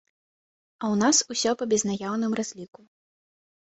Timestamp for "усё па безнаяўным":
1.35-2.31